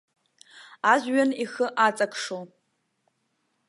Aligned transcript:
Ажәҩан 0.91 1.31
ихы 1.43 1.65
аҵакшо. 1.85 2.39